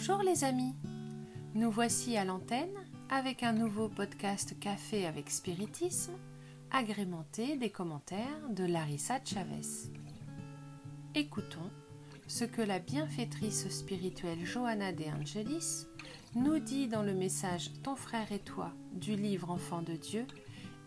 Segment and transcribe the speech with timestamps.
[0.00, 0.76] Bonjour les amis,
[1.56, 2.72] nous voici à l'antenne
[3.10, 6.12] avec un nouveau podcast Café avec Spiritisme,
[6.70, 9.90] agrémenté des commentaires de Larissa Chavez.
[11.16, 11.68] Écoutons
[12.28, 15.88] ce que la bienfaitrice spirituelle Johanna De Angelis
[16.36, 20.28] nous dit dans le message Ton frère et toi du livre Enfant de Dieu,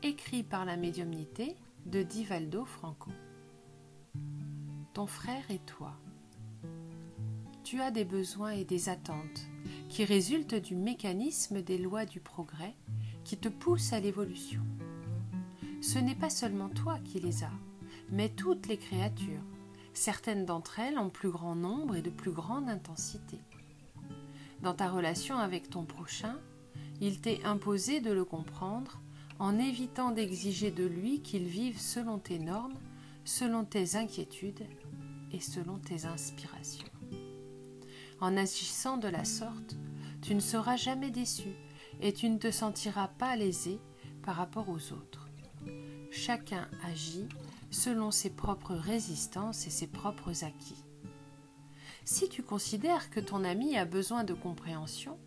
[0.03, 3.11] écrit par la médiumnité de Divaldo Franco.
[4.93, 5.97] Ton frère et toi
[7.63, 9.47] tu as des besoins et des attentes
[9.89, 12.75] qui résultent du mécanisme des lois du progrès
[13.23, 14.61] qui te poussent à l'évolution.
[15.81, 17.53] Ce n'est pas seulement toi qui les as,
[18.09, 19.43] mais toutes les créatures,
[19.93, 23.39] certaines d'entre elles en plus grand nombre et de plus grande intensité.
[24.61, 26.37] Dans ta relation avec ton prochain,
[26.99, 29.01] il t'est imposé de le comprendre
[29.39, 32.77] en évitant d'exiger de lui qu'il vive selon tes normes,
[33.25, 34.67] selon tes inquiétudes
[35.31, 36.90] et selon tes inspirations.
[38.21, 39.75] En agissant de la sorte,
[40.21, 41.49] tu ne seras jamais déçu
[42.01, 43.79] et tu ne te sentiras pas lésé
[44.21, 45.27] par rapport aux autres.
[46.11, 47.27] Chacun agit
[47.71, 50.83] selon ses propres résistances et ses propres acquis.
[52.05, 55.17] Si tu considères que ton ami a besoin de compréhension,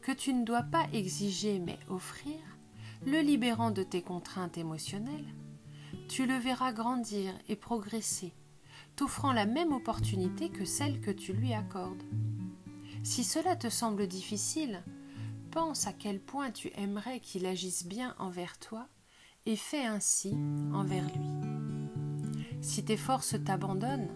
[0.00, 2.38] que tu ne dois pas exiger mais offrir,
[3.06, 5.34] le libérant de tes contraintes émotionnelles,
[6.08, 8.34] tu le verras grandir et progresser
[8.96, 12.02] t'offrant la même opportunité que celle que tu lui accordes.
[13.02, 14.82] Si cela te semble difficile,
[15.50, 18.86] pense à quel point tu aimerais qu'il agisse bien envers toi
[19.46, 20.36] et fais ainsi
[20.72, 21.26] envers lui.
[22.60, 24.10] Si tes forces t'abandonnent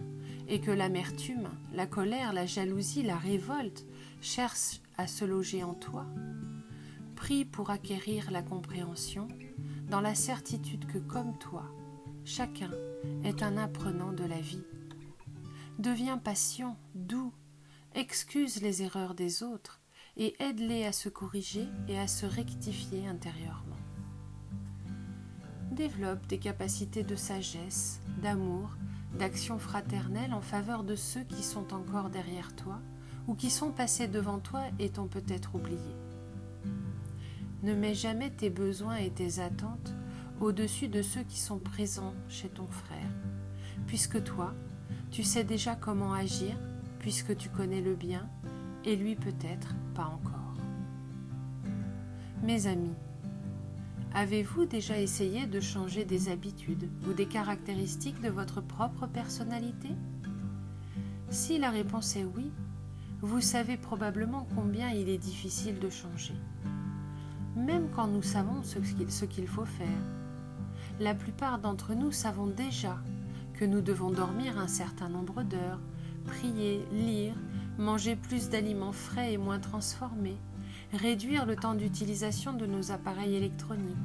[0.47, 3.85] et que l'amertume, la colère, la jalousie, la révolte
[4.21, 6.05] cherchent à se loger en toi,
[7.15, 9.27] prie pour acquérir la compréhension
[9.89, 11.63] dans la certitude que comme toi,
[12.23, 12.71] chacun
[13.23, 14.63] est un apprenant de la vie
[15.79, 17.33] Deviens patient, doux,
[17.95, 19.81] excuse les erreurs des autres
[20.15, 23.75] et aide-les à se corriger et à se rectifier intérieurement.
[25.71, 28.77] Développe des capacités de sagesse, d'amour,
[29.19, 32.79] d'action fraternelle en faveur de ceux qui sont encore derrière toi
[33.27, 35.95] ou qui sont passés devant toi et t'ont peut-être oublié.
[37.63, 39.93] Ne mets jamais tes besoins et tes attentes
[40.41, 43.11] au-dessus de ceux qui sont présents chez ton frère,
[43.87, 44.53] puisque toi,
[45.11, 46.55] tu sais déjà comment agir
[46.99, 48.27] puisque tu connais le bien
[48.83, 50.55] et lui peut-être pas encore.
[52.41, 52.95] Mes amis,
[54.13, 59.89] avez-vous déjà essayé de changer des habitudes ou des caractéristiques de votre propre personnalité?
[61.29, 62.51] Si la réponse est oui,
[63.21, 66.35] vous savez probablement combien il est difficile de changer,
[67.55, 70.24] même quand nous savons ce qu'il faut faire.
[70.99, 72.97] La plupart d'entre nous savons déjà
[73.53, 75.81] que nous devons dormir un certain nombre d'heures,
[76.25, 77.35] prier, lire,
[77.77, 80.37] manger plus d'aliments frais et moins transformés,
[80.93, 83.97] réduire le temps d'utilisation de nos appareils électroniques,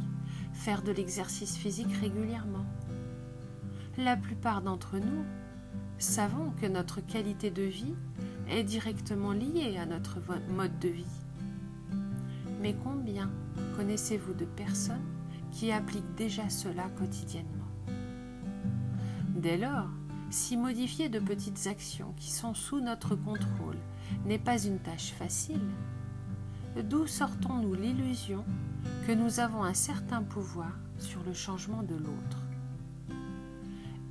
[0.52, 2.66] faire de l'exercice physique régulièrement.
[3.96, 5.24] La plupart d'entre nous
[5.98, 7.94] savons que notre qualité de vie
[8.48, 10.18] est directement liée à notre
[10.48, 11.20] mode de vie.
[12.60, 13.30] Mais combien
[13.76, 15.19] connaissez-vous de personnes
[15.52, 17.60] qui appliquent déjà cela quotidiennement
[19.34, 19.88] Dès lors,
[20.30, 23.78] si modifier de petites actions qui sont sous notre contrôle
[24.26, 25.60] n'est pas une tâche facile,
[26.84, 28.44] d'où sortons-nous l'illusion
[29.06, 32.42] que nous avons un certain pouvoir sur le changement de l'autre?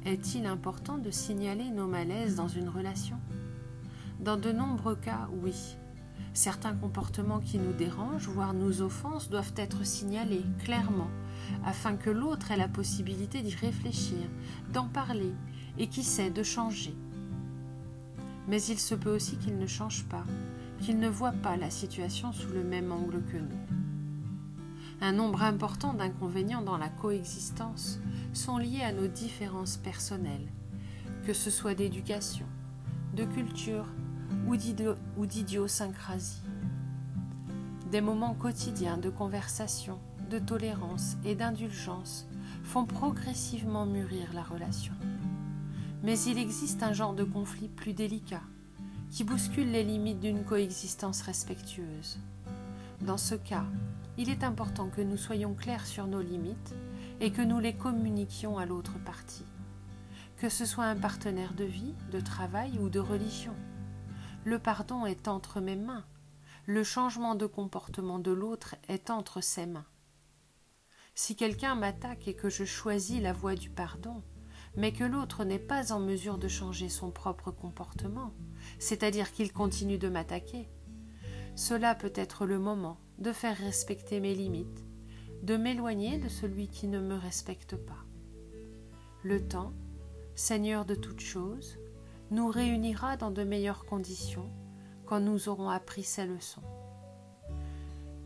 [0.06, 3.18] Est-il important de signaler nos malaises dans une relation?
[4.20, 5.78] Dans de nombreux cas, oui.
[6.34, 11.10] Certains comportements qui nous dérangent, voire nous offensent, doivent être signalés clairement
[11.66, 14.30] afin que l'autre ait la possibilité d'y réfléchir,
[14.72, 15.34] d'en parler
[15.78, 16.96] et qui sait de changer.
[18.48, 20.24] Mais il se peut aussi qu'il ne change pas,
[20.80, 23.80] qu'il ne voit pas la situation sous le même angle que nous.
[25.02, 28.00] Un nombre important d'inconvénients dans la coexistence
[28.34, 30.48] sont liés à nos différences personnelles,
[31.26, 32.46] que ce soit d'éducation,
[33.16, 33.86] de culture
[34.48, 36.42] ou d'idiosyncrasie.
[37.92, 40.00] Des moments quotidiens de conversation
[40.30, 42.28] de tolérance et d'indulgence
[42.64, 44.94] font progressivement mûrir la relation.
[46.04, 48.44] Mais il existe un genre de conflit plus délicat,
[49.10, 52.20] qui bouscule les limites d'une coexistence respectueuse.
[53.02, 53.66] Dans ce cas,
[54.18, 56.76] il est important que nous soyons clairs sur nos limites
[57.20, 59.46] et que nous les communiquions à l'autre partie,
[60.38, 63.56] que ce soit un partenaire de vie, de travail ou de religion.
[64.46, 66.06] Le pardon est entre mes mains,
[66.66, 69.88] le changement de comportement de l'autre est entre ses mains.
[71.16, 74.24] Si quelqu'un m'attaque et que je choisis la voie du pardon,
[74.78, 78.34] mais que l'autre n'est pas en mesure de changer son propre comportement,
[78.78, 80.70] c'est-à-dire qu'il continue de m'attaquer,
[81.56, 84.86] cela peut être le moment de faire respecter mes limites,
[85.44, 88.06] de m'éloigner de celui qui ne me respecte pas.
[89.24, 89.74] Le temps,
[90.36, 91.78] Seigneur de toutes choses,
[92.32, 94.50] nous réunira dans de meilleures conditions
[95.06, 96.62] quand nous aurons appris ces leçons.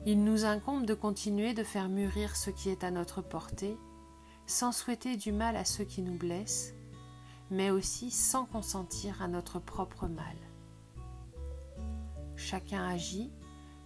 [0.05, 3.77] Il nous incombe de continuer de faire mûrir ce qui est à notre portée,
[4.45, 6.73] sans souhaiter du mal à ceux qui nous blessent,
[7.49, 10.35] mais aussi sans consentir à notre propre mal.
[12.35, 13.31] Chacun agit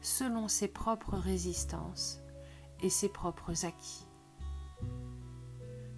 [0.02, 2.20] selon ses propres résistances
[2.82, 4.08] et ses propres acquis.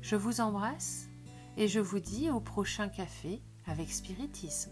[0.01, 1.07] Je vous embrasse
[1.55, 4.71] et je vous dis au prochain café avec spiritisme.